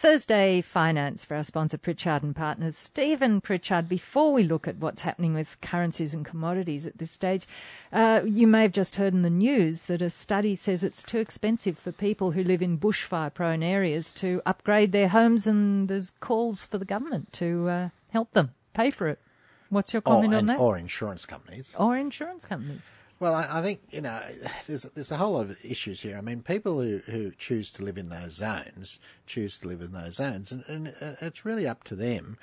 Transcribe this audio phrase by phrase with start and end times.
[0.00, 2.78] Thursday Finance for our sponsor Pritchard and Partners.
[2.78, 7.48] Stephen Pritchard, before we look at what's happening with currencies and commodities at this stage,
[7.92, 11.18] uh, you may have just heard in the news that a study says it's too
[11.18, 16.10] expensive for people who live in bushfire prone areas to upgrade their homes and there's
[16.20, 19.18] calls for the government to uh, help them pay for it.
[19.68, 20.60] What's your comment or, on that?
[20.60, 21.74] Or insurance companies.
[21.76, 22.92] Or insurance companies.
[23.20, 24.20] Well, I, I, think you know
[24.66, 26.16] there's there's a whole lot of issues here.
[26.16, 29.92] I mean, people who, who choose to live in those zones choose to live in
[29.92, 32.38] those zones, and, and it's really up to them.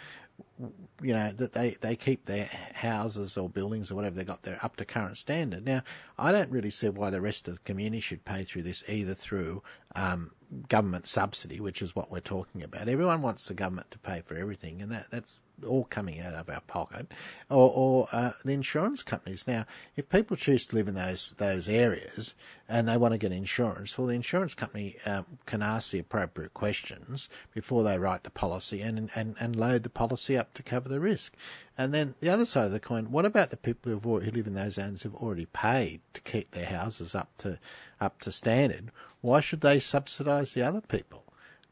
[1.02, 4.59] You know that they, they keep their houses or buildings or whatever they got there
[4.62, 5.66] up to current standard.
[5.66, 5.82] Now,
[6.20, 9.13] I don't really see why the rest of the community should pay through this either
[9.13, 9.63] through
[9.96, 10.32] um,
[10.68, 12.90] government subsidy, which is what we're talking about.
[12.90, 16.50] Everyone wants the government to pay for everything, and that, that's all coming out of
[16.50, 17.12] our pocket,
[17.50, 19.48] or, or uh, the insurance companies.
[19.48, 19.66] Now,
[19.96, 22.36] if people choose to live in those those areas
[22.68, 26.54] and they want to get insurance, well, the insurance company uh, can ask the appropriate
[26.54, 30.90] questions before they write the policy and, and, and load the policy up to cover
[30.90, 31.36] the risk.
[31.77, 34.48] And then the other side of the coin, what about the people who've who live
[34.48, 37.60] in those zones who've already paid to keep their houses up to
[37.99, 38.91] up to standard?
[39.22, 41.24] Why should they subsidise the other people?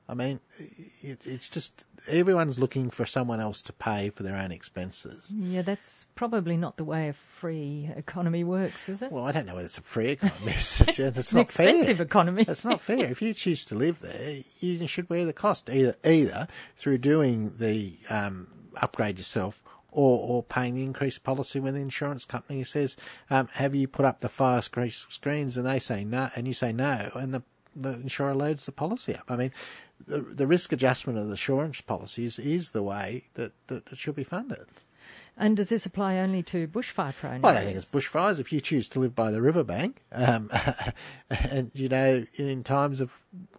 [0.08, 0.40] I mean,
[1.02, 5.32] it, it's just everyone's looking for someone else to pay for their own expenses.
[5.34, 9.12] Yeah, that's probably not the way a free economy works, is it?
[9.12, 10.52] Well, I don't know whether it's a free economy.
[10.52, 12.06] it's, it's, yeah, it's an expensive fair.
[12.06, 12.44] economy.
[12.44, 13.06] That's not fair.
[13.06, 17.54] If you choose to live there, you should bear the cost either either through doing
[17.58, 22.98] the um, upgrade yourself or, or paying the increased policy when the insurance company says,
[23.30, 26.74] um, "Have you put up the fire screens?" and they say no, and you say
[26.74, 27.44] no, and the
[27.76, 29.26] the insurer loads the policy up.
[29.30, 29.52] I mean,
[30.08, 34.16] the, the risk adjustment of the insurance policies is the way that, that it should
[34.16, 34.66] be funded.
[35.36, 37.42] And does this apply only to bushfire prone?
[37.42, 38.40] Well, I don't think it's bushfires.
[38.40, 40.52] If you choose to live by the riverbank, um,
[41.30, 43.12] and you know, in times of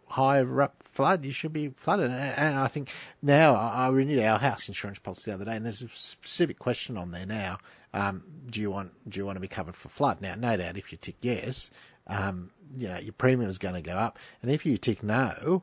[0.09, 0.45] high
[0.85, 2.13] flood, you should be flooded.
[2.13, 2.91] And I think
[3.23, 6.97] now I renewed our house insurance policy the other day, and there's a specific question
[6.97, 7.59] on there now.
[7.93, 10.21] Um, do you want do you want to be covered for flood?
[10.21, 11.71] Now, no doubt, if you tick yes,
[12.07, 15.63] um, you know your premium is going to go up, and if you tick no,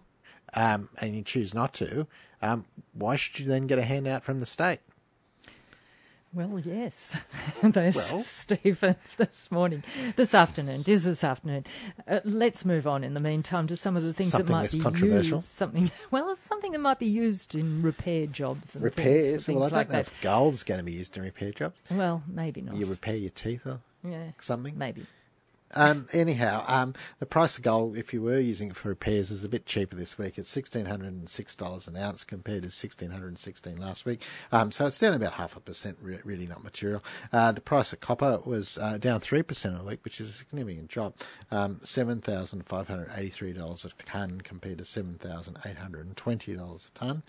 [0.53, 2.07] um, and you choose not to,
[2.41, 4.79] um, why should you then get a handout from the state?
[6.34, 7.17] Well, yes.
[7.63, 9.84] There's well, Stephen this morning,
[10.16, 11.66] this afternoon, it is this afternoon.
[12.07, 14.78] Uh, let's move on in the meantime to some of the things that might be
[14.78, 15.41] used.
[15.41, 18.75] Something, well, something that might be used in repair jobs.
[18.75, 19.45] And Repairs?
[19.45, 20.07] Things, well, I don't like know that.
[20.07, 21.81] if gold's going to be used in repair jobs.
[21.91, 22.78] Well, maybe not.
[22.78, 24.78] You repair your teeth or yeah, something?
[24.78, 25.06] Maybe.
[25.73, 29.43] Um, anyhow, um, the price of gold, if you were using it for repairs, is
[29.43, 30.37] a bit cheaper this week.
[30.37, 34.05] It's sixteen hundred and six dollars an ounce compared to sixteen hundred and sixteen last
[34.05, 34.21] week.
[34.51, 37.03] Um, so it's down about half a percent, really not material.
[37.31, 40.33] Uh, the price of copper was uh, down three percent a week, which is a
[40.33, 41.23] significant drop.
[41.51, 46.05] Um, seven thousand five hundred eighty-three dollars a ton compared to seven thousand eight hundred
[46.05, 47.23] and twenty dollars a ton.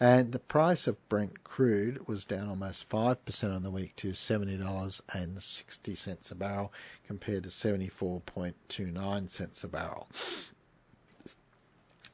[0.00, 6.30] And the price of Brent crude was down almost 5% on the week to $70.60
[6.30, 6.72] a barrel
[7.08, 10.06] compared to 74.29 cents a barrel.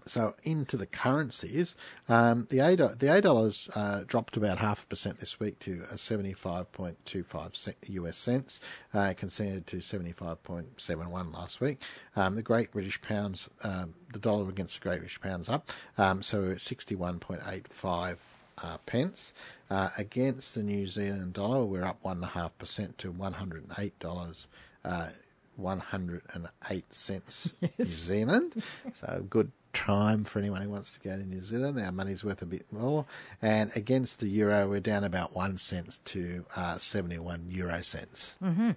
[0.07, 1.77] So into the currencies,
[2.09, 5.85] um, the eight the eight dollars uh, dropped about half a percent this week to
[5.91, 7.57] a seventy five point two five
[7.89, 8.61] US cents,
[8.93, 11.81] uh, compared to seventy five point seven one last week.
[12.17, 16.23] Um, the Great British Pounds, um, the dollar against the Great British Pounds up, um,
[16.23, 18.19] so sixty one point eight five.
[18.63, 19.35] Uh, pence
[19.69, 23.33] uh, against the New Zealand dollar, we're up one and a half percent to one
[23.33, 24.47] hundred and eight dollars
[24.85, 25.09] uh,
[25.57, 27.71] 108 cents yes.
[27.79, 28.63] New Zealand.
[28.93, 31.79] So good time for anyone who wants to go to New Zealand.
[31.79, 33.07] Our money's worth a bit more.
[33.43, 38.37] And against the euro, we're down about one cent to uh, 71 euro cents.
[38.43, 38.71] Mm-hmm.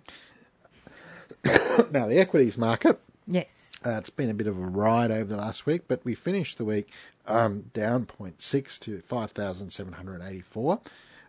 [1.92, 3.00] now, the equities market.
[3.28, 3.72] Yes.
[3.86, 6.58] Uh, it's been a bit of a ride over the last week, but we finished
[6.58, 6.90] the week
[7.28, 10.80] um, down 0.6 to 5,784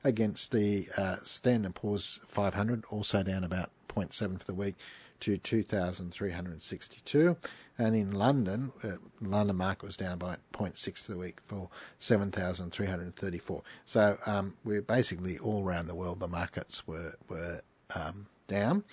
[0.05, 4.77] against the uh, Standard Poor's 500, also down about 0.7 for the week
[5.21, 7.37] to 2,362.
[7.79, 13.63] And in London, uh, London market was down by 0.6 for the week for 7,334.
[13.87, 17.63] So um, we're basically all around the world, the markets were, were
[17.95, 18.85] um, down.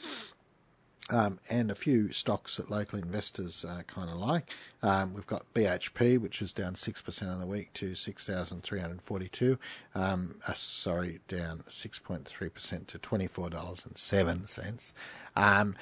[1.11, 4.49] Um, and a few stocks that local investors uh, kind of like.
[4.81, 9.59] Um, we've got BHP, which is down 6% on the week to 6,342.
[9.93, 14.93] Um, uh, sorry, down 6.3% to $24.07.
[15.35, 15.75] Um,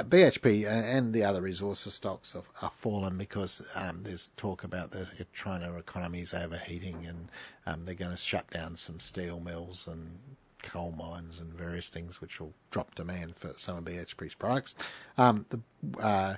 [0.00, 5.08] BHP and the other resources stocks have, are fallen because um, there's talk about the
[5.32, 7.28] China economy is overheating and
[7.64, 10.18] um, they're going to shut down some steel mills and
[10.62, 14.74] coal mines and various things which will drop demand for some of BHP's products.
[15.16, 15.60] Um, the
[16.00, 16.36] uh,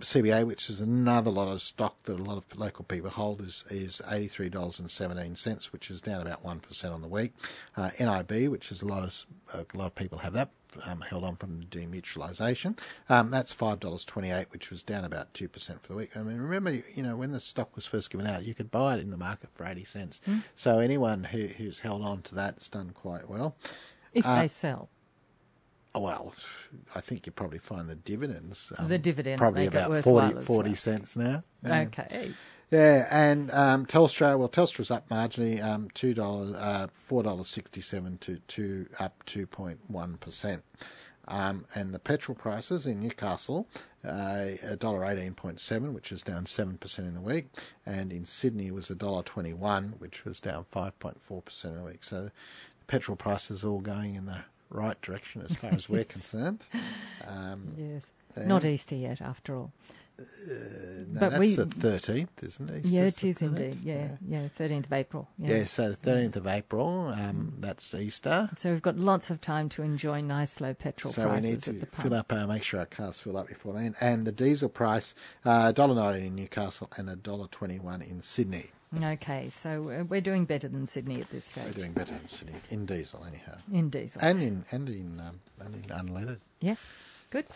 [0.00, 3.64] CBA, which is another lot of stock that a lot of local people hold, is,
[3.70, 7.32] is $83.17, which is down about 1% on the week.
[7.76, 10.50] Uh, NIB, which is a lot of a lot of people have that,
[10.86, 12.78] um, held on from the demutualisation.
[13.08, 16.16] Um, that's $5.28, which was down about 2% for the week.
[16.16, 18.94] I mean, remember, you know, when the stock was first given out, you could buy
[18.94, 20.20] it in the market for 80 cents.
[20.26, 20.42] Mm.
[20.54, 23.56] So anyone who, who's held on to that's done quite well.
[24.12, 24.88] If uh, they sell.
[25.94, 26.34] Well,
[26.94, 28.72] I think you probably find the dividends.
[28.76, 30.76] Um, the dividends probably about 40, 40 well.
[30.76, 31.44] cents now.
[31.64, 31.80] Yeah.
[31.82, 32.32] Okay.
[32.74, 38.18] Yeah, and um, Telstra, well, Telstra's up marginally, um, two dollars, uh, four dollars sixty-seven
[38.18, 40.64] to two up two point one percent.
[41.28, 43.68] Um, and the petrol prices in Newcastle,
[44.04, 47.46] uh, a dollar eighteen point seven, which is down seven percent in the week,
[47.86, 51.80] and in Sydney was a dollar twenty-one, which was down five point four percent in
[51.80, 52.02] the week.
[52.02, 52.32] So, the
[52.88, 54.38] petrol prices are all going in the
[54.68, 56.06] right direction as far as we're yes.
[56.08, 56.64] concerned.
[57.24, 59.72] Um, yes, not Easter yet, after all.
[60.16, 60.24] Uh,
[61.08, 62.86] no, but that's we, the thirteenth, isn't it?
[62.86, 63.78] yeah, it is indeed.
[63.82, 65.28] Yeah, yeah, thirteenth yeah, of April.
[65.38, 66.40] Yeah, yeah so the thirteenth yeah.
[66.40, 68.48] of April, um, that's Easter.
[68.56, 71.80] So we've got lots of time to enjoy nice low petrol so prices we need
[71.80, 73.96] to fill up, uh, make sure our cars fill up before then.
[74.00, 75.14] And the diesel price,
[75.44, 78.70] uh, dollar ninety in Newcastle and a dollar twenty-one in Sydney.
[79.02, 81.64] Okay, so uh, we're doing better than Sydney at this stage.
[81.66, 83.56] We're doing better than Sydney in diesel, anyhow.
[83.72, 86.38] In diesel, and in and in um, and in unleaded.
[86.60, 86.76] Yeah,
[87.30, 87.46] good.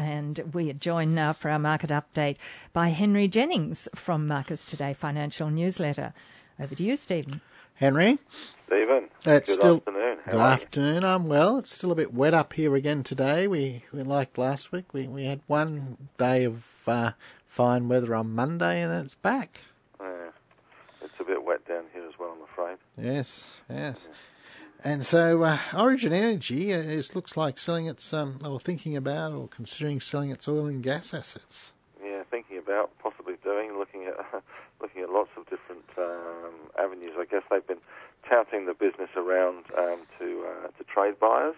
[0.00, 2.36] And we are joined now for our market update
[2.72, 6.14] by Henry Jennings from Marcus Today Financial Newsletter.
[6.58, 7.42] Over to you, Stephen.
[7.74, 8.18] Henry.
[8.66, 9.10] Stephen.
[9.26, 10.18] It's good still, afternoon.
[10.24, 11.04] How good afternoon.
[11.04, 11.58] I'm well.
[11.58, 13.46] It's still a bit wet up here again today.
[13.46, 14.94] We, we like last week.
[14.94, 17.12] We we had one day of uh,
[17.46, 19.64] fine weather on Monday, and then it's back.
[20.00, 20.30] Yeah,
[21.02, 22.34] it's a bit wet down here as well.
[22.38, 22.78] I'm afraid.
[22.96, 23.48] Yes.
[23.68, 24.08] Yes.
[24.08, 24.16] Yeah.
[24.84, 29.32] And so uh, Origin Energy uh, is, looks like selling its, um, or thinking about,
[29.32, 31.72] or considering selling its oil and gas assets.
[32.02, 34.14] Yeah, thinking about, possibly doing, looking at
[34.80, 37.12] looking at lots of different um, avenues.
[37.18, 37.82] I guess they've been
[38.28, 41.56] touting the business around um, to uh, to trade buyers,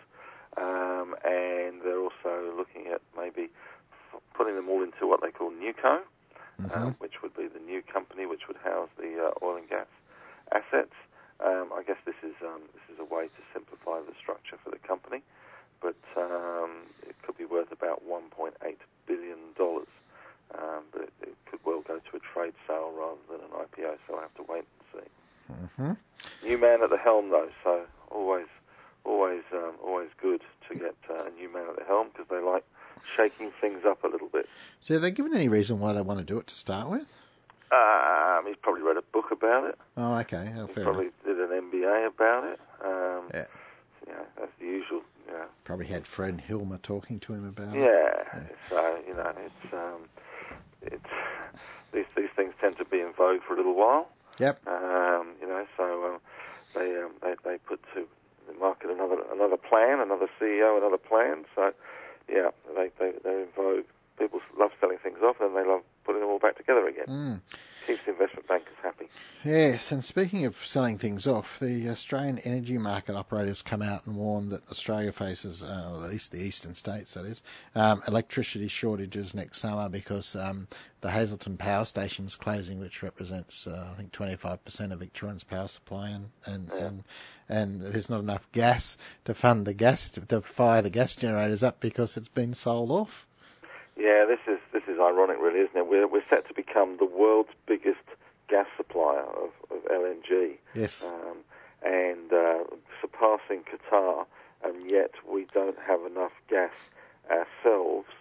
[0.56, 3.50] um, and they're also looking at maybe
[4.34, 6.00] putting them all into what they call Newco,
[6.60, 6.72] mm-hmm.
[6.72, 9.86] Um, which would be the new company which would house the uh, oil and gas
[10.50, 10.94] assets.
[11.44, 14.70] Um, I guess this is um, this is a way to simplify the structure for
[14.70, 15.22] the company,
[15.80, 18.52] but um, it could be worth about 1.8
[19.06, 19.88] billion dollars.
[20.54, 23.96] Um, but it, it, could well go to a trade sale rather than an IPO.
[24.06, 25.08] So I have to wait and see.
[25.52, 26.46] Mm-hmm.
[26.46, 28.46] New man at the helm, though, so always,
[29.04, 32.38] always, um, always good to get uh, a new man at the helm because they
[32.38, 32.64] like
[33.16, 34.48] shaking things up a little bit.
[34.82, 37.06] So, have they given any reason why they want to do it to start with?
[37.72, 39.78] Um, he's probably read a book about it.
[39.96, 40.52] Oh, okay.
[40.58, 41.24] Oh, fair probably enough.
[41.24, 42.60] did an MBA about it.
[42.84, 43.44] Um, yeah.
[44.06, 45.02] You know, that's the usual.
[45.26, 45.44] You know.
[45.64, 47.82] Probably had Fred Hilmer talking to him about yeah.
[47.82, 48.26] it.
[48.34, 48.48] Yeah.
[48.68, 50.08] So you know, it's um,
[50.82, 51.04] it's
[51.92, 54.08] these these things tend to be in vogue for a little while.
[54.38, 54.66] Yep.
[54.66, 56.18] Um, you know, so um,
[56.74, 58.06] they, um, they they put to
[58.46, 61.44] the market another another plan, another CEO, another plan.
[61.54, 61.72] So
[62.28, 63.84] yeah, they they they're in vogue.
[64.18, 67.06] People love selling things off, and they love putting them all back together again.
[67.08, 67.40] Mm.
[67.86, 69.08] Keeps the investment bankers happy.
[69.44, 74.14] Yes, and speaking of selling things off, the Australian energy market operators come out and
[74.14, 77.42] warn that Australia faces, uh, at least the eastern states, that is,
[77.74, 80.68] um, electricity shortages next summer because um,
[81.00, 85.66] the Hazelwood power station is closing, which represents, uh, I think, 25% of Victoria's power
[85.66, 87.05] supply, and and, and
[87.48, 91.64] and there's not enough gas to fund the gas to, to fire the gas generators
[91.64, 93.26] up because it's been sold off.
[93.96, 95.88] Yeah, this is this is ironic, really, isn't it?
[95.88, 97.98] We're we're set to become the world's biggest
[98.52, 100.58] gas supplier of, of LNG.
[100.74, 101.02] Yes.
[101.02, 101.38] Um,
[101.82, 102.64] and uh,
[103.00, 104.26] surpassing Qatar,
[104.62, 106.70] and yet we don't have enough gas
[107.32, 108.12] ourselves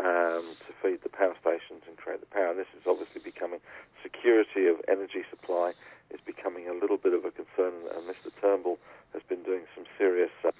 [0.00, 2.54] um, to feed the power stations and create the power.
[2.54, 3.60] This is obviously becoming
[4.02, 5.72] security of energy supply
[6.10, 7.74] is becoming a little bit of a concern.
[7.92, 8.32] And Mr.
[8.40, 8.78] Turnbull
[9.12, 10.50] has been doing some serious uh,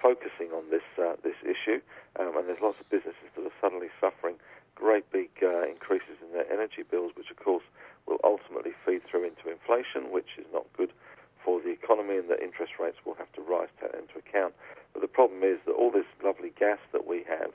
[0.00, 1.82] focusing on this uh, this issue,
[2.18, 4.36] um, and there's lots of businesses that are suddenly suffering
[4.74, 7.64] great big uh, increases in their energy bills, which of course
[8.10, 10.90] will ultimately feed through into inflation, which is not good
[11.44, 14.52] for the economy, and that interest rates will have to rise to into account.
[14.92, 17.54] But the problem is that all this lovely gas that we have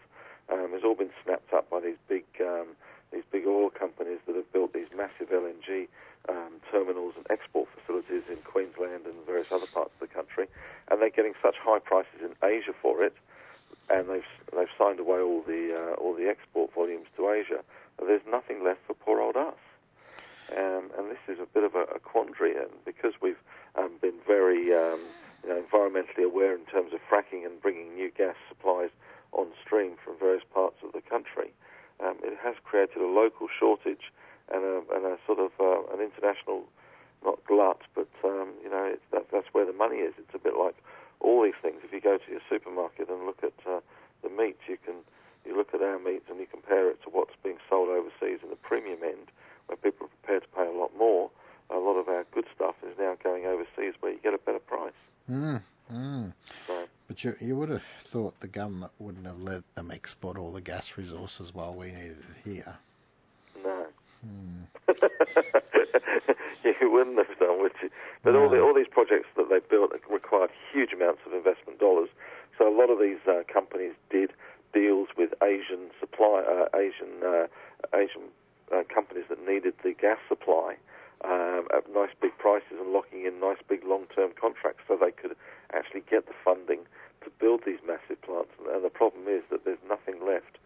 [0.50, 2.74] um, has all been snapped up by these big um,
[3.12, 5.88] these big oil companies that have built these massive LNG
[6.28, 10.48] um, terminals and export facilities in Queensland and various other parts of the country,
[10.90, 13.14] and they're getting such high prices in Asia for it,
[13.90, 17.64] and they've they've signed away all the uh, all the export volumes to Asia.
[18.00, 19.56] There's nothing left for poor old us,
[20.52, 22.56] um, and this is a bit of a, a quandary.
[22.56, 23.42] And because we've
[23.76, 25.00] um, been very um,
[25.44, 28.90] you know, environmentally aware in terms of fracking and bringing new gas supplies
[29.32, 31.54] on stream from various parts of the country,
[32.04, 34.12] um, it has created a local shortage
[34.52, 36.66] and a, and a sort of uh, an international,
[37.24, 40.14] not glut, but um, you know it's, that, that's where the money is.
[40.18, 40.76] It's a bit like
[41.20, 41.82] all these things.
[41.84, 42.18] If you go
[42.86, 43.80] supermarket and look at uh,
[44.24, 44.96] the meat, you can
[45.46, 48.50] you look at our meats and you compare it to what's being sold overseas in
[48.50, 49.30] the premium end,
[49.68, 51.30] where people are prepared to pay a lot more.
[51.70, 54.60] A lot of our good stuff is now going overseas, where you get a better
[54.60, 54.94] price.
[55.30, 55.62] Mm,
[55.94, 56.34] mm.
[56.68, 60.52] So, But you, you would have thought the government wouldn't have let them export all
[60.52, 62.78] the gas resources while we needed it here.
[63.64, 63.86] No.
[66.64, 67.90] you wouldn't have done, would you?
[68.24, 72.10] But all, the, all these projects that they built required huge amounts of investment dollars.
[72.58, 74.32] So a lot of these uh, companies did
[74.74, 77.48] deals with Asian supply, uh, Asian uh,
[77.96, 78.24] Asian
[78.74, 80.76] uh, companies that needed the gas supply
[81.24, 85.36] um, at nice big prices and locking in nice big long-term contracts, so they could
[85.74, 86.80] actually get the funding
[87.24, 88.52] to build these massive plants.
[88.60, 90.58] And, and the problem is that there's nothing left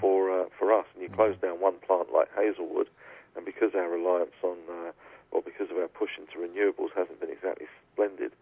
[0.00, 0.86] for uh, for us.
[0.94, 2.88] And you close down one plant like Hazelwood,
[3.36, 4.92] and because our reliance on, uh,
[5.30, 8.32] well, because of our push into renewables hasn't been exactly splendid,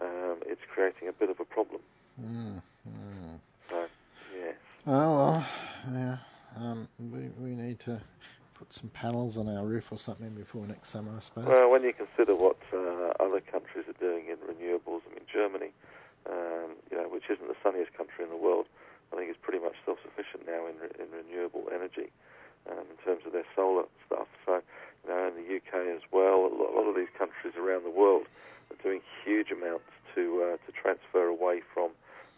[0.00, 1.82] um, it's creating a bit of a problem.
[2.20, 3.40] Mm, mm.
[3.68, 3.86] So,
[4.34, 4.54] yes.
[4.86, 5.46] Oh well,
[5.92, 6.16] yeah.
[6.56, 8.00] Um, we we need to
[8.54, 11.46] put some panels on our roof or something before next summer, I suppose.
[11.46, 15.70] Well, when you consider what uh, other countries are doing in renewables, I mean, Germany,
[16.28, 18.66] um, you know, which isn't the sunniest country in the world,
[19.12, 22.10] I think is pretty much self-sufficient now in, re- in renewable energy
[22.70, 24.28] um, in terms of their solar stuff.
[24.46, 24.62] So,
[25.04, 27.84] you know, in the UK as well, a lot, a lot of these countries around
[27.84, 28.26] the world
[28.70, 31.90] are doing huge amounts to uh, to transfer away from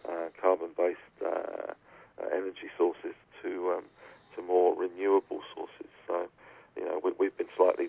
[0.09, 3.85] uh, carbon-based uh, uh, energy sources to um,
[4.37, 5.91] to more renewable sources.
[6.07, 6.29] So,
[6.77, 7.89] you know, we, we've been slightly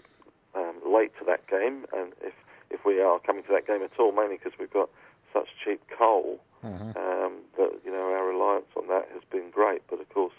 [0.55, 2.33] um, late to that game, and if
[2.69, 4.89] if we are coming to that game at all, mainly because we've got
[5.31, 6.95] such cheap coal, Mhm.
[6.95, 9.81] um, that you know our reliance on that has been great.
[9.89, 10.33] But of course,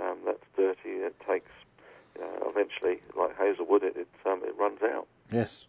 [0.00, 1.00] um, that's dirty.
[1.02, 1.50] It takes
[2.16, 5.06] you know, eventually, like Hazelwood, it it, um, it runs out.
[5.32, 5.66] Yes.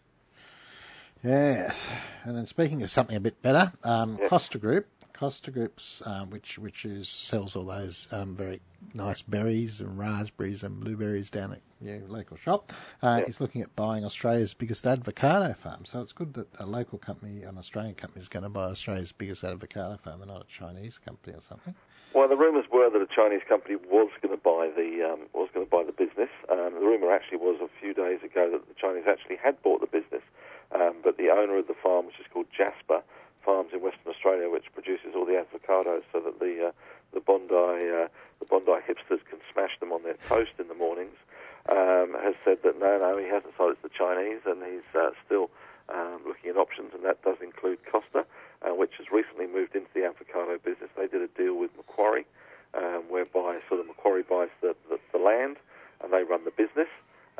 [1.24, 1.90] Yes.
[2.24, 4.18] And then speaking of something a bit better, um.
[4.28, 8.60] Costa Group, Costa Group's, uh, which which is sells all those um, very
[8.94, 13.28] nice berries and raspberries and blueberries down at your local shop, uh, Yeah.
[13.28, 15.84] is looking at buying Australia's biggest avocado farm.
[15.84, 19.12] So it's good that a local company, an Australian company, is going to buy Australia's
[19.12, 21.74] biggest avocado farm and not a Chinese company or something.
[22.16, 25.52] Well, the rumours were that a Chinese company was going to buy the um, was
[25.52, 26.32] going to buy the business.
[26.48, 29.84] Um, the rumour actually was a few days ago that the Chinese actually had bought
[29.84, 30.24] the business,
[30.72, 33.04] um, but the owner of the farm, which is called Jasper
[33.44, 36.72] Farms in Western Australia, which produces all the avocados, so that the uh,
[37.12, 38.08] the Bondi uh,
[38.40, 41.20] the Bondi hipsters can smash them on their toast in the mornings,
[41.68, 44.88] um, has said that no, no, he hasn't sold it to the Chinese, and he's
[44.96, 45.52] uh, still
[45.92, 48.24] um, looking at options, and that does include Costa,
[48.66, 50.90] uh, which has recently moved into the avocado business.
[50.96, 52.26] They did a deal with Macquarie,
[52.74, 55.56] um, whereby sort of Macquarie buys the, the, the land
[56.02, 56.90] and they run the business,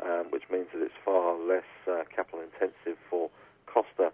[0.01, 3.29] um, which means that it's far less uh, capital intensive for
[3.65, 4.11] Costa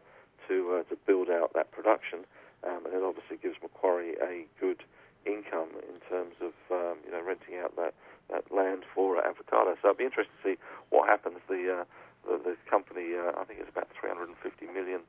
[0.47, 2.27] to uh, to build out that production,
[2.67, 4.83] um, and it obviously gives Macquarie a good
[5.25, 7.93] income in terms of um, you know renting out that,
[8.29, 9.75] that land for avocado.
[9.81, 10.57] So it'd be interesting to see
[10.89, 11.39] what happens.
[11.47, 11.85] The uh,
[12.27, 14.35] the, the company, uh, I think it's about 350
[14.71, 15.03] million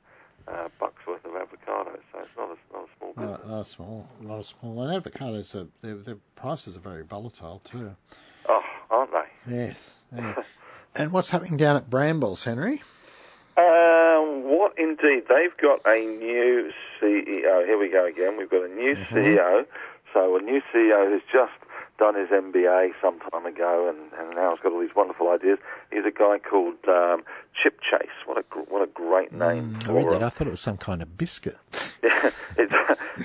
[0.48, 3.38] uh, bucks worth of avocado, so it's not a, not a small business.
[3.40, 4.82] Not, not a small, not a small.
[4.82, 7.94] And avocados, are, their, their prices are very volatile too.
[8.48, 9.54] Oh, aren't they?
[9.54, 9.94] Yes.
[10.14, 10.34] yeah.
[10.94, 12.82] and what's happening down at Brambles, Henry?
[13.56, 15.24] Um, what indeed?
[15.28, 16.70] They've got a new
[17.00, 17.64] CEO.
[17.64, 18.36] Here we go again.
[18.36, 19.64] We've got a new CEO.
[20.12, 21.52] So a new CEO who's just
[21.98, 25.58] done his MBA some time ago, and, and now he's got all these wonderful ideas.
[25.92, 27.22] He's a guy called um,
[27.54, 28.26] Chipchase.
[28.26, 29.78] What a what a great name!
[29.86, 30.22] I read that.
[30.22, 31.56] I thought it was some kind of biscuit.
[32.02, 32.70] yeah, it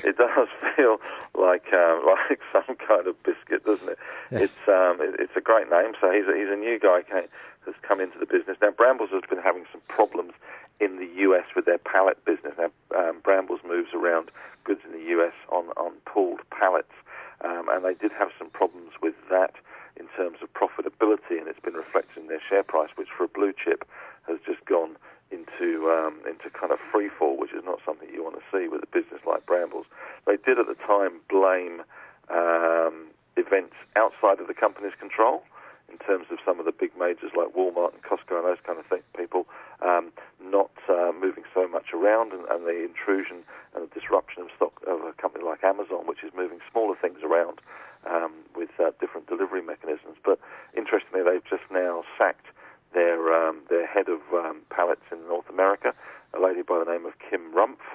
[0.05, 0.97] it does feel
[1.35, 3.99] like um, like some kind of biscuit, doesn't it?
[4.31, 4.39] Yeah.
[4.39, 5.93] It's um, it, it's a great name.
[5.99, 7.27] So he's a, he's a new guy came,
[7.65, 8.57] has come into the business.
[8.61, 10.33] Now Brambles has been having some problems
[10.79, 12.53] in the US with their pallet business.
[12.57, 14.31] Now um, Brambles moves around
[14.63, 16.93] goods in the US on on pooled pallets,
[17.43, 19.55] um, and they did have some problems with that
[19.97, 23.27] in terms of profitability, and it's been reflected in their share price, which for a
[23.27, 23.87] blue chip
[24.27, 24.95] has just gone
[25.31, 28.67] into um, into kind of free fall, which is not something you want to see
[28.67, 29.85] with a business like Brambles.
[30.25, 31.83] They did at the time blame
[32.29, 35.43] um, events outside of the company's control,
[35.91, 38.79] in terms of some of the big majors like Walmart and Costco and those kind
[38.79, 39.47] of th- people
[39.81, 43.43] um, not uh, moving so much around, and, and the intrusion
[43.73, 47.19] and the disruption of stock of a company like Amazon, which is moving smaller things
[47.23, 47.59] around
[48.07, 50.17] um, with uh, different delivery mechanisms.
[50.23, 50.39] But
[50.75, 52.47] interestingly, they've just now sacked
[52.93, 55.93] their um, their head of um, pallets in North America,
[56.33, 57.85] a lady by the name of Kim Rumpf.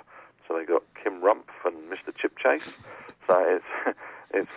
[0.46, 2.12] So they got Kim Rumpf and Mr.
[2.12, 2.74] Chipchase.
[3.26, 3.96] So it's
[4.34, 4.52] it's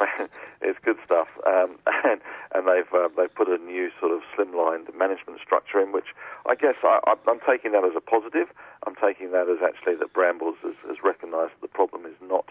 [0.61, 1.29] it's good stuff.
[1.45, 2.21] Um, and
[2.53, 2.67] and
[3.37, 4.11] put a new sort
[4.77, 6.15] slimlined management structure in, which
[6.45, 8.47] I guess I, I'm taking that as a positive.
[8.85, 12.49] I'm taking that as actually that Brambles has, has recognised that the problem is not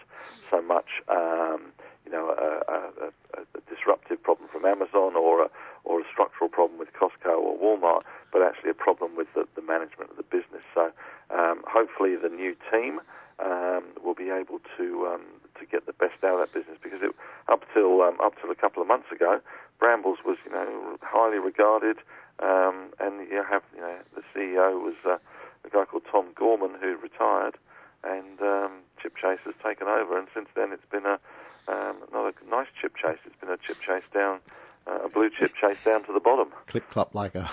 [0.49, 1.71] so much, um,
[2.05, 5.49] you know, a, a, a, disruptive problem from Amazon or a,
[5.83, 9.61] or a structural problem with Costco or Walmart, but actually a problem with the, the
[9.61, 10.63] management of the business.
[10.73, 10.91] So
[11.29, 13.01] um, hopefully the new team
[13.39, 15.21] um, will be able to um,
[15.59, 17.13] to get the best out of that business because it,
[17.47, 19.39] up till um, up till a couple of months ago,
[19.79, 21.97] Brambles was you know highly regarded,
[22.41, 25.17] um, and you have you know the CEO was uh,
[25.65, 27.57] a guy called Tom Gorman who retired,
[28.03, 31.19] and um, Chipchase has taken over, and since then it's been a
[31.67, 33.19] um, not a nice chip chase.
[33.25, 34.39] It's been a chip chase down,
[34.87, 36.49] uh, a blue chip chase down to the bottom.
[36.67, 37.49] Clip clop like a.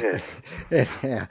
[0.00, 0.20] Yeah.
[0.70, 1.26] anyhow,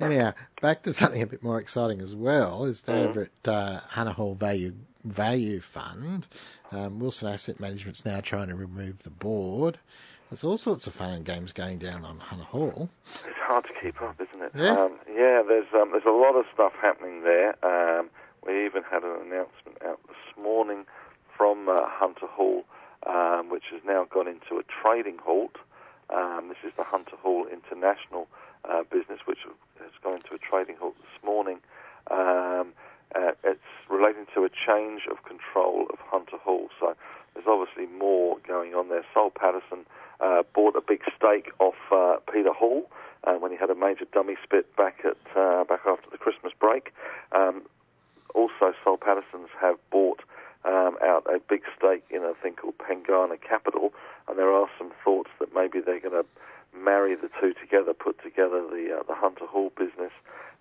[0.00, 2.64] anyhow, back to something a bit more exciting as well.
[2.64, 3.08] Is Mm-hmm.
[3.08, 6.26] over at uh, Hunter Hall Value Value Fund.
[6.72, 9.78] Um, Wilson Asset Management's now trying to remove the board.
[10.30, 12.88] There's all sorts of fun and games going down on Hunter Hall.
[13.26, 14.50] It's hard to keep up, isn't it?
[14.56, 14.72] Yeah.
[14.72, 15.42] Um, yeah.
[15.46, 17.54] There's um, there's a lot of stuff happening there.
[17.64, 18.08] Um,
[18.44, 20.84] we even had an announcement out this morning
[21.42, 22.62] from uh, Hunter Hall,
[23.04, 25.56] um, which has now gone into a trading halt.
[26.08, 28.28] Um, this is the Hunter Hall International
[28.64, 29.40] uh, business, which
[29.80, 31.58] has gone into a trading halt this morning.
[32.12, 32.74] Um,
[33.16, 36.68] uh, it's relating to a change of control of Hunter Hall.
[36.78, 36.94] So
[37.34, 39.04] there's obviously more going on there.
[39.12, 39.82] Soul Pattinson
[40.20, 42.88] uh, bought a big stake off uh, Peter Hall
[43.24, 46.52] uh, when he had a major dummy spit back at uh, back after the Christmas
[46.60, 46.94] break.
[47.32, 47.62] Um,
[48.32, 50.22] also, Soul Pattinsons have bought
[50.64, 53.92] um, out a big stake in a thing called Pengana Capital,
[54.28, 56.26] and there are some thoughts that maybe they're going to
[56.76, 60.12] marry the two together, put together the uh, the Hunter Hall business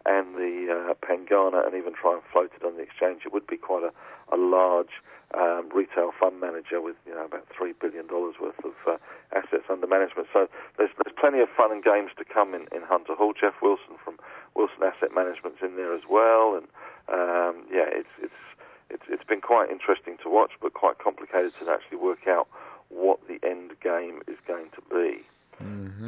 [0.05, 3.21] and the uh, Pengana, and even try and float it on the exchange.
[3.25, 3.93] It would be quite a,
[4.33, 5.01] a large
[5.33, 8.97] um, retail fund manager with you know about three billion dollars worth of uh,
[9.31, 10.27] assets under management.
[10.33, 13.33] So there's there's plenty of fun and games to come in, in Hunter Hall.
[13.33, 14.17] Geoff Wilson from
[14.55, 16.67] Wilson Asset Management's in there as well, and
[17.07, 18.41] um, yeah, it's it's
[18.91, 22.47] it's it's been quite interesting to watch, but quite complicated to actually work out
[22.89, 25.21] what the end game is going to be.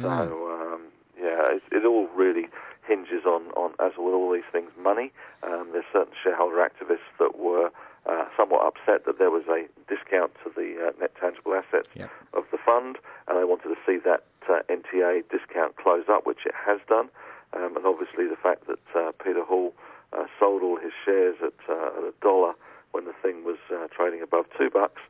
[0.02, 0.10] So
[0.50, 0.82] um,
[1.16, 2.46] yeah, it, it all really
[2.86, 5.12] hinges on, on as with all these things, money.
[5.42, 7.70] Um, there's certain shareholder activists that were
[8.04, 12.10] uh, somewhat upset that there was a discount to the uh, net tangible assets Yep.
[12.34, 16.44] of the fund, and they wanted to see that uh, NTA discount close up, which
[16.44, 17.08] it has done.
[17.56, 19.72] Um, and obviously, the fact that uh, Peter Hall
[20.12, 22.52] uh, sold all his shares at, uh, at a dollar
[22.92, 25.00] when the thing was uh, trading above two bucks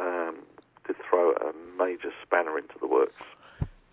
[0.00, 0.36] um,
[0.86, 3.22] did throw a major spanner into the works,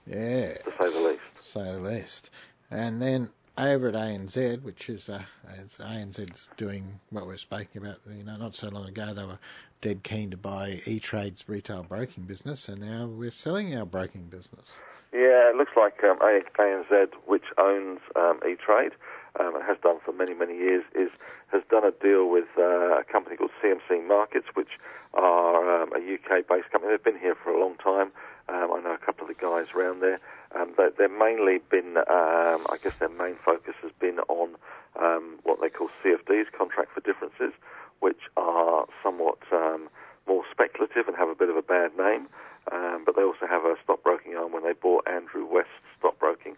[0.08, 1.22] Yeah, to say the least.
[1.40, 2.30] say the least.
[2.70, 7.98] And then over at ANZ, which is uh, as ANZ's doing what we're speaking about,
[8.10, 9.40] you know, not so long ago they were
[9.82, 14.24] dead keen to buy E Trade's retail broking business, and now we're selling our broking
[14.24, 14.80] business.
[15.14, 18.94] Yeah, it looks like um, ANZ, which owns um, E-Trade,
[19.42, 21.10] um, and has done for many, many years, is
[21.52, 24.80] has done a deal with uh, a company called CMC Markets, which
[25.14, 26.94] are um, a UK-based company.
[26.94, 28.12] They've been here for a long time.
[28.48, 30.20] Um, I know a couple of the guys around there.
[30.56, 34.56] Um, they, they've mainly been, um, I guess, their main focus has been on
[35.00, 37.54] um, what they call CFDs, contract for differences,
[38.00, 39.90] which are somewhat um,
[40.28, 42.28] more speculative and have a bit of a bad name.
[42.72, 46.56] Um, but they also have a stockbroking arm when they bought Andrew West Stockbroking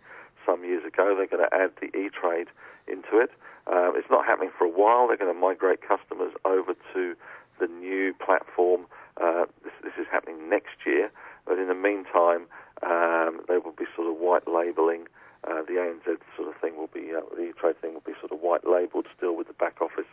[0.63, 1.15] some years ago.
[1.15, 2.47] They're going to add the E-Trade
[2.88, 3.32] into it.
[3.67, 5.08] Um, it's not happening for a while.
[5.08, 7.15] They're going to migrate customers over to
[7.60, 8.86] the new platform.
[9.21, 11.12] Uh, this, this is happening next year.
[11.45, 12.47] But in the meantime,
[12.82, 15.08] um, they will be sort of white labelling.
[15.43, 18.32] Uh, the ANZ sort of thing will be, uh, the E-Trade thing will be sort
[18.32, 20.08] of white labelled still with the back office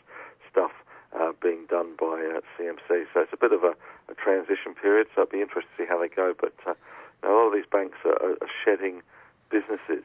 [0.50, 0.72] stuff
[1.18, 3.06] uh, being done by uh, CMC.
[3.14, 3.74] So it's a bit of a,
[4.10, 5.06] a transition period.
[5.14, 6.34] So it'll be interesting to see how they go.
[6.38, 6.74] But uh,
[7.22, 9.02] you know, a lot of these banks are, are are shedding
[9.50, 10.04] businesses,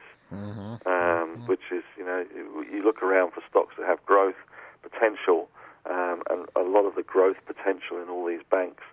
[0.85, 4.35] um, which is you know you, you look around for stocks that have growth
[4.83, 5.47] potential,
[5.89, 8.83] um, and a lot of the growth potential in all these banks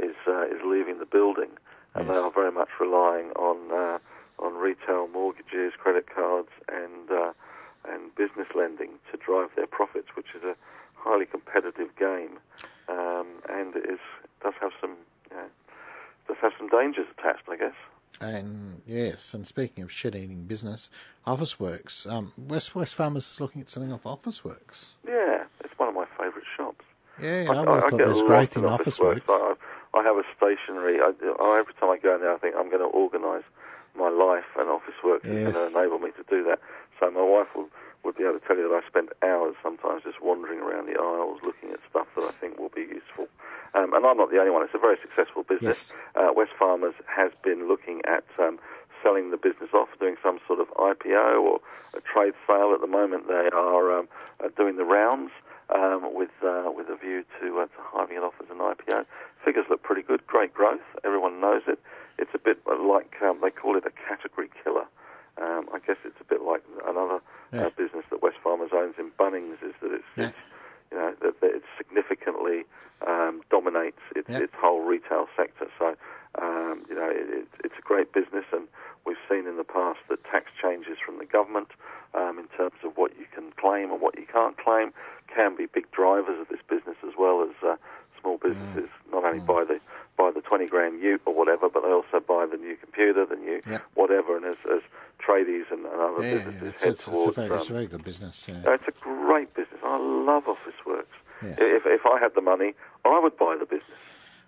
[0.00, 1.50] is uh, is leaving the building,
[1.94, 2.22] and they Yes.
[2.22, 3.98] are very much relying on uh,
[4.44, 7.32] on retail mortgages, credit cards, and uh,
[7.88, 10.54] and business lending to drive their profits, which is a
[10.94, 12.38] highly competitive game,
[12.88, 14.00] um, and it is
[14.42, 14.96] does have some
[15.30, 15.46] you know,
[16.28, 17.74] does have some dangers attached, I guess.
[18.22, 20.88] And yes, and speaking of shit-eating business,
[21.26, 22.10] Officeworks.
[22.10, 24.90] Um, West Wesfarmers is looking at selling off Officeworks.
[25.06, 26.84] Yeah, it's one of my favourite shops.
[27.20, 29.22] Yeah, I, would have thought there's growth in lost Officeworks.
[29.28, 29.54] I,
[29.94, 31.00] I have a stationery.
[31.00, 33.44] I, I, every time I go in there, I think I'm going to organise
[33.98, 35.52] my life, and Officeworks is Yes.
[35.52, 36.60] going to enable me to do that.
[36.98, 37.68] So my wife will,
[38.04, 40.98] would be able to tell you that I spend hours sometimes just wandering around the
[40.98, 43.26] aisles looking at stuff that I think will be useful.
[43.74, 44.62] Um, and I'm not the only one.
[44.64, 45.92] It's a very successful business.
[45.92, 45.98] Yes.
[46.92, 48.58] Uh, Wesfarmers has been looking at um,
[49.02, 51.60] selling the business off, doing some sort of IPO or
[51.96, 52.72] a trade sale.
[52.74, 54.08] At the moment, they are um,
[54.42, 55.30] uh, doing the rounds
[55.74, 59.04] um, with uh, with a view to, uh, to hiving it off as an IPO.
[59.44, 60.80] Figures look pretty good, great growth.
[61.04, 61.78] Everyone knows it.
[62.18, 64.84] It's a bit like um, they call it a category killer.
[65.40, 67.20] Um, I guess it's a bit like another
[67.52, 67.66] Yeah.
[67.66, 70.28] uh, business that Wesfarmers owns in Bunnings is that it's, Yeah.
[70.28, 70.36] it's
[70.90, 72.64] you know that, that it significantly
[73.06, 74.40] um, dominates its, Yeah.
[74.40, 75.68] its whole retail sector.
[75.78, 75.96] So
[76.40, 78.68] um, you know it, it, it's a great business, and
[79.06, 81.68] we've seen in the past that tax changes from the government
[82.14, 84.92] um, in terms of what you can claim and what you can't claim
[85.34, 87.76] can be big drivers of this business as well as uh,
[88.20, 89.80] small businesses not only buy the
[90.16, 93.34] buy the 20 grand ute or whatever, but they also buy the new computer, the
[93.36, 93.82] new Yep.
[93.94, 94.82] whatever, and as, as
[95.18, 96.88] tradies and, and other Yeah, businesses yeah,
[97.32, 98.46] it's, head it's, it's, a very, it's a very good business.
[98.48, 98.62] Yeah.
[98.70, 99.80] uh, It's a great business.
[99.84, 101.04] I love Officeworks.
[101.42, 101.56] Yes.
[101.58, 103.98] If, if I had the money, I would buy the business.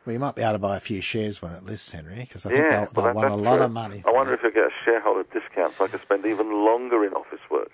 [0.06, 2.44] Well, you might be able to buy a few shares when it lists, Henry, because
[2.46, 3.64] I think Yeah, they'll, they'll that- want a lot true.
[3.64, 4.04] of money.
[4.06, 4.36] I wonder it.
[4.36, 7.70] if you'll get a shareholder discount so I could spend even longer in Officeworks.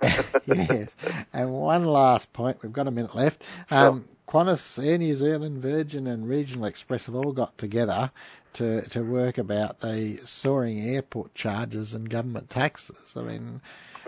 [0.46, 0.94] yes.
[1.32, 3.42] And one last point, we've got a minute left.
[3.70, 8.10] Um, Qantas, Air New Zealand, Virgin, and Regional Express have all got together
[8.54, 13.14] to, to work about the soaring airport charges and government taxes.
[13.16, 13.60] I mean,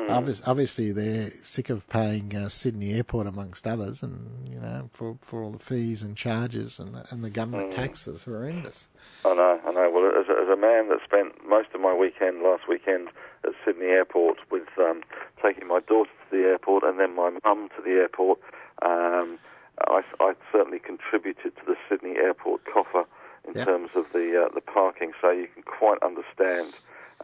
[0.09, 5.17] obvious, obviously they're sick of paying uh, Sydney Airport amongst others, and you know for,
[5.23, 8.89] for all the fees and charges and the, and the government taxes horrendous.
[9.25, 9.91] I know, I know.
[9.95, 13.11] Well, as a, as a man that spent most of my weekend last weekend
[13.45, 15.03] at Sydney Airport with um,
[15.41, 18.41] taking my daughter to the airport and then my mum to the airport,
[18.83, 19.39] um,
[19.87, 23.05] I, I certainly contributed to the Sydney Airport coffer
[23.47, 23.65] in Yep.
[23.67, 25.13] terms of the uh, the parking.
[25.21, 26.75] So you can quite understand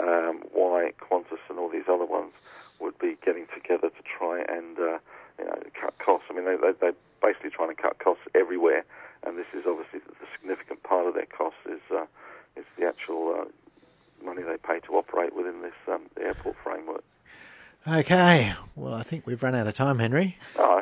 [0.00, 2.32] um, why Qantas and all these other ones
[2.80, 4.98] would be getting together to try and uh,
[5.38, 6.26] you know cut costs.
[6.30, 8.84] I mean, they, they, they're basically trying to cut costs everywhere,
[9.26, 12.06] and this is obviously the, the significant part of their costs is uh,
[12.56, 17.02] is the actual uh, money they pay to operate within this um, airport framework.
[17.88, 20.36] Okay, well I think we've run out of time, Henry.
[20.56, 20.81] Oh, that's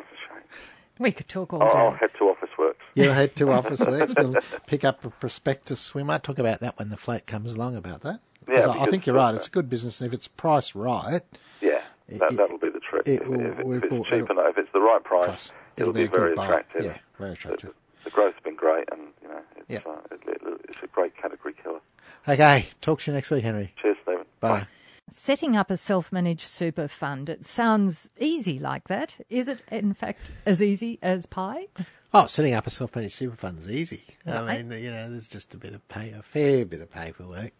[1.01, 2.75] We could talk all I'll, I'll head to Officeworks.
[2.93, 4.13] You'll head to Officeworks.
[4.51, 5.95] We'll pick up a prospectus.
[5.95, 8.19] We might talk about that when the flat comes along about that.
[8.45, 9.33] 'Cause Yeah, I, I think you're right.
[9.33, 11.21] It's a good business, and if it's priced right,
[11.59, 13.07] Yeah, that, It- that'll be the trick.
[13.07, 15.03] it if, will- if, will- if it's will- cheap it'll- enough, if it's the right
[15.03, 16.45] price, price, it'll, be, a good very buy.
[16.45, 16.85] attractive.
[16.85, 17.73] Yeah, very The, attractive.
[18.03, 19.87] the growth's been great, and you know, it's, Yep.
[19.87, 21.79] uh, it, it, it's a great category killer.
[22.27, 23.73] Okay, talk to you next week, Henry.
[23.81, 24.25] Cheers, Stephen.
[24.39, 24.67] Bye.
[25.13, 29.17] Setting up a self managed super fund, it sounds easy like that.
[29.29, 31.67] Is it, in fact, as easy as pie?
[32.13, 34.01] Oh, setting up a self-managed super fund is easy.
[34.25, 37.53] I mean, you know, there's just a bit of pay, a fair bit of paperwork.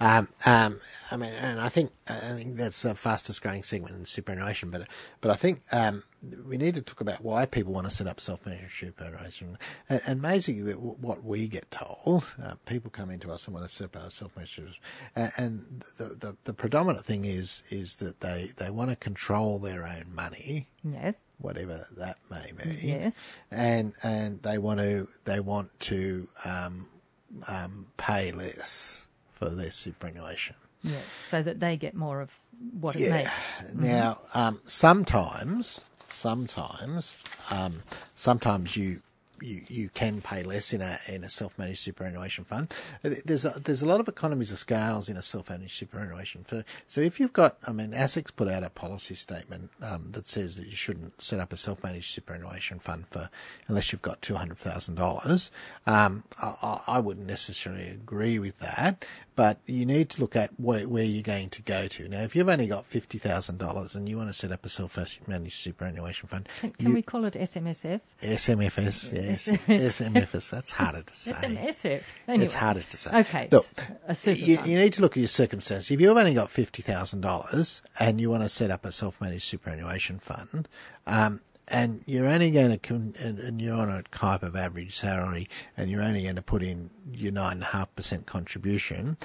[0.00, 4.06] Um, um, I mean, and I think I think that's the fastest growing segment in
[4.06, 4.70] superannuation.
[4.70, 4.88] But
[5.20, 6.02] but I think um,
[6.46, 9.58] we need to talk about why people want to set up self-managed superannuation.
[9.90, 13.74] And, and amazing what we get told, uh, people come into us and want to
[13.74, 14.78] set up a self-managed
[15.14, 19.58] and, and the, the the predominant thing is is that they they want to control
[19.58, 21.16] their own money Yes.
[21.38, 22.86] whatever that may be.
[22.86, 23.32] Yes.
[23.50, 26.88] And and they want to they want to um,
[27.48, 30.56] um, pay less for their superannuation.
[30.82, 31.04] Yes.
[31.04, 32.38] So that they get more of
[32.80, 33.64] what it makes.
[33.74, 37.18] Now, um, sometimes, sometimes,
[37.50, 37.82] um,
[38.14, 39.02] sometimes you.
[39.42, 42.72] You, you can pay less in a in a self managed superannuation fund.
[43.02, 46.64] There's a, there's a lot of economies of scales in a self managed superannuation fund.
[46.88, 50.56] So if you've got, I mean, ASIC's put out a policy statement um, that says
[50.56, 53.30] that you shouldn't set up a self managed superannuation fund for
[53.68, 55.50] unless you've got two hundred thousand dollars.
[55.86, 59.04] Um, I, I- I wouldn't necessarily agree with that,
[59.40, 62.06] but you need to look at where, where you're going to go to.
[62.08, 64.68] Now, if you've only got fifty thousand dollars and you want to set up a
[64.68, 68.02] self managed superannuation fund, Can, can you- we call it SMSF?
[68.20, 69.48] SMFS, yes.
[69.48, 70.50] SMFS.
[70.50, 71.32] That's harder to say.
[71.32, 72.02] SMSF.
[72.28, 72.44] Anyway.
[72.44, 73.10] It's harder to say.
[73.20, 73.48] Okay.
[73.50, 73.64] Look,
[74.06, 75.90] a super you, you need to look at your circumstances.
[75.90, 79.44] If you've only got fifty thousand dollars and you want to set up a self-managed
[79.44, 80.68] superannuation fund,
[81.06, 81.40] um,
[81.70, 85.48] and you're only going to con- and, and you're on a type of average salary,
[85.76, 89.16] and you're only going to put in your nine and a half percent contribution,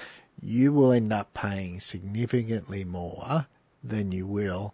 [0.42, 3.48] you will end up paying significantly more
[3.84, 4.74] than you will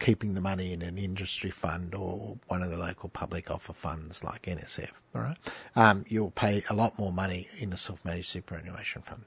[0.00, 4.24] keeping the money in an industry fund or one of the local public offer funds
[4.24, 4.90] like NSF.
[5.12, 5.38] All right,
[5.74, 9.24] um, you'll pay a lot more money in a self-managed superannuation fund.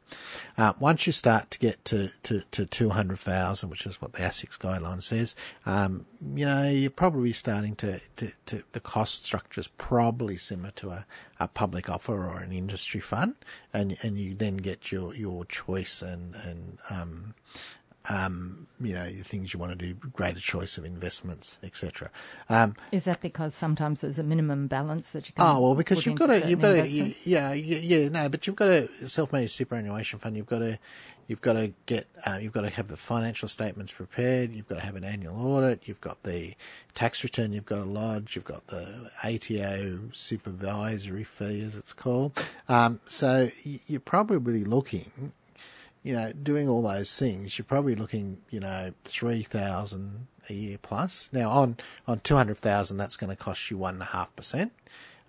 [0.58, 4.14] Uh, once you start to get to to, to two hundred thousand, which is what
[4.14, 6.06] the ASIC's guideline says, um,
[6.36, 10.92] you know you're probably starting to, to, to the cost structure is probably similar to
[10.92, 11.06] a,
[11.38, 13.36] a public offer or an industry fund,
[13.74, 17.36] and and you then get your your choice and and um,
[18.10, 22.10] um, you know, the things you want to do, greater choice of investments, etc.
[22.50, 25.46] Um, Is that because sometimes there's a minimum balance that you can?
[25.46, 28.58] oh well, because you've got to, you've got to, you, yeah, yeah, no, but you've
[28.58, 30.36] got a self-managed superannuation fund.
[30.36, 30.80] You've got to,
[31.28, 34.52] you've got to get, uh, you've got to have the financial statements prepared.
[34.52, 35.88] You've got to have an annual audit.
[35.88, 36.56] You've got the
[36.94, 37.54] tax return.
[37.54, 38.36] You've got to lodge.
[38.36, 42.38] You've got the ATO supervisory fee, as it's called.
[42.68, 45.32] Um, so you're probably looking
[46.04, 50.78] you know, doing all those things, you're probably looking, you know, three thousand a year
[50.82, 51.30] plus.
[51.32, 54.36] Now on on two hundred thousand, that's going to cost you one and a half
[54.36, 54.74] percent.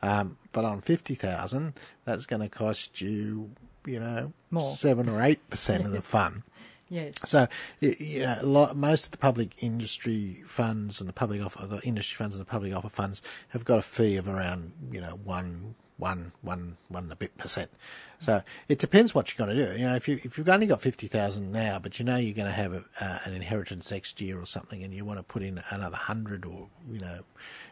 [0.02, 3.50] Um, but on fifty thousand, that's going to cost you,
[3.86, 4.62] you know, More.
[4.62, 6.42] seven or eight percent of the fund.
[6.90, 7.14] Yes.
[7.24, 7.48] So,
[7.80, 11.80] you know, a lot, most of the public industry funds and the public offer, the
[11.80, 15.18] industry funds and the public offer funds have got a fee of around, you know,
[15.24, 17.70] one, one, one, one a bit percent.
[18.18, 19.78] So it depends what you're going to do.
[19.78, 22.34] You know, if you if you've only got fifty thousand now, but you know you're
[22.34, 25.22] going to have a, uh, an inheritance next year or something, and you want to
[25.22, 27.20] put in another hundred, or you know,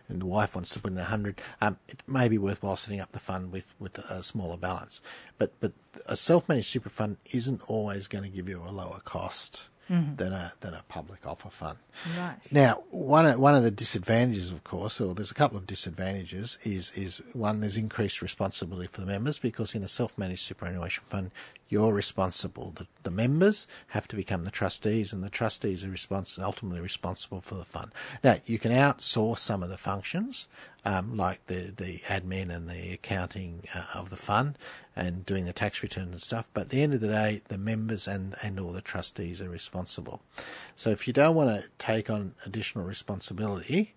[0.08, 3.00] and the wife wants to put in a hundred, um, it may be worthwhile setting
[3.00, 5.00] up the fund with with a smaller balance.
[5.38, 5.72] But but
[6.06, 10.52] a self-managed super fund isn't always going to give you a lower cost than a
[10.60, 11.78] than a public offer fund.
[12.18, 12.38] Right.
[12.50, 16.58] Now, one of, one of the disadvantages, of course, or there's a couple of disadvantages,
[16.62, 21.30] is is one there's increased responsibility for the members because in a self-managed superannuation fund,
[21.72, 22.70] you're responsible.
[22.76, 27.40] The, the members have to become the trustees, and the trustees are respons- ultimately responsible
[27.40, 27.92] for the fund.
[28.22, 30.48] Now, you can outsource some of the functions,
[30.84, 34.58] um, like the the admin and the accounting uh, of the fund,
[34.94, 36.46] and doing the tax return and stuff.
[36.52, 39.48] But at the end of the day, the members and and all the trustees are
[39.48, 40.20] responsible.
[40.76, 43.94] So if you don't want to take on additional responsibility,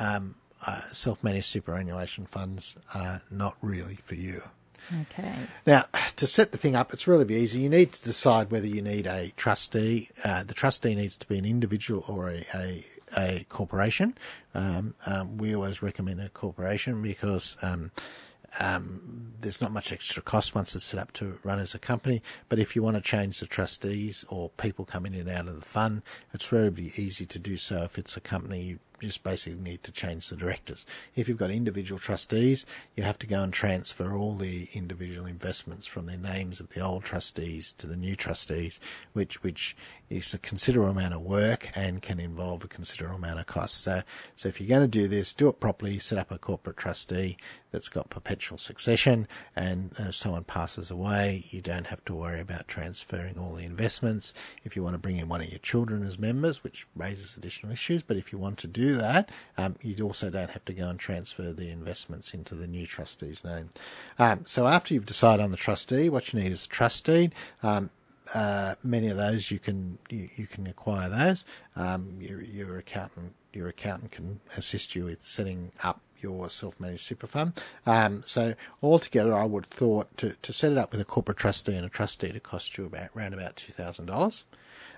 [0.00, 4.42] um, uh, self-managed superannuation funds are not really for you.
[5.02, 5.34] Okay.
[5.66, 5.84] Now,
[6.22, 7.62] to set the thing up, it's really easy.
[7.62, 10.08] You need to decide whether you need a trustee.
[10.22, 12.84] Uh, the trustee needs to be an individual or a, a,
[13.16, 14.16] a corporation.
[14.54, 17.90] Um, um, we always recommend a corporation because um,
[18.60, 22.22] um, there's not much extra cost once it's set up to run as a company.
[22.48, 25.58] But if you want to change the trustees or people coming in and out of
[25.58, 27.82] the fund, it's relatively easy to do so.
[27.82, 30.86] If it's a company, you just basically need to change the directors.
[31.14, 32.64] If you've got individual trustees,
[32.96, 36.80] you have to go and transfer all the individual investments from the names of the
[36.80, 38.80] old trustees to the new trustees,
[39.12, 39.76] which which
[40.08, 43.80] is a considerable amount of work and can involve a considerable amount of cost.
[43.80, 44.02] So,
[44.36, 45.98] so if you're going to do this, do it properly.
[45.98, 47.36] Set up a corporate trustee
[47.72, 52.68] that's got perpetual succession, and if someone passes away, you don't have to worry about
[52.68, 54.32] transferring all the investments.
[54.62, 57.72] If you want to bring in one of your children as members, which raises additional
[57.72, 60.88] issues, but if you want to do that, um, you also don't have to go
[60.88, 63.70] and transfer the investments into the new trustee's name.
[64.18, 67.30] Um, so after you've decided on the trustee, what you need is a trustee.
[67.62, 67.90] Um,
[68.34, 71.44] uh, many of those you can you, you can acquire those.
[71.76, 77.26] Um, your, your accountant your accountant can assist you with setting up your self-managed super
[77.26, 77.52] fund.
[77.86, 81.74] Um, so altogether, I would thought to, to set it up with a corporate trustee
[81.74, 84.44] and a trustee to cost you about around about two thousand dollars.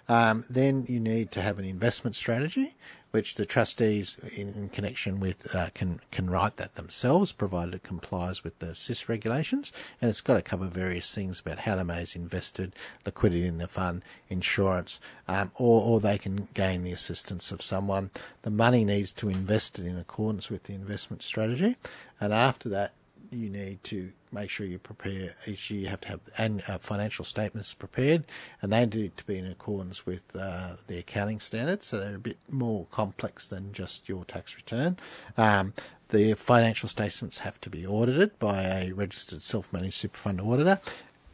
[0.08, 2.74] Um, then you need to have an investment strategy,
[3.14, 7.84] which the trustees, in, in connection with, uh, can can write that themselves, provided it
[7.84, 11.84] complies with the SIS regulations, and it's got to cover various things about how the
[11.84, 12.74] money is invested,
[13.06, 14.98] liquidity in the fund, insurance,
[15.28, 18.10] um, or or they can gain the assistance of someone.
[18.42, 21.76] The money needs to invest it in accordance with the investment strategy,
[22.18, 22.94] and after that,
[23.34, 25.82] you need to make sure you prepare each year.
[25.82, 28.24] You have to have and uh, financial statements prepared,
[28.60, 31.86] and they need to be in accordance with uh, the accounting standards.
[31.86, 34.98] So they're a bit more complex than just your tax return.
[35.36, 35.74] Um,
[36.10, 40.80] the financial statements have to be audited by a registered self-managed super fund auditor.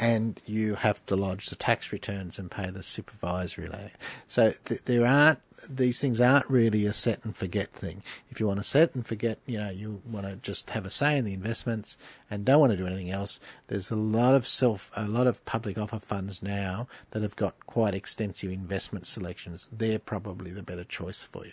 [0.00, 3.92] And you have to lodge the tax returns and pay the supervisory levy.
[4.26, 8.02] So th- there aren't these things aren't really a set and forget thing.
[8.30, 10.90] If you want to set and forget, you know, you want to just have a
[10.90, 11.96] say in the investments
[12.30, 13.40] and don't want to do anything else.
[13.66, 17.66] There's a lot of self, a lot of public offer funds now that have got
[17.66, 19.68] quite extensive investment selections.
[19.72, 21.52] They're probably the better choice for you.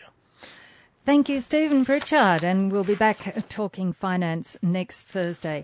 [1.05, 5.63] Thank you, Stephen Pritchard, and we'll be back talking finance next Thursday.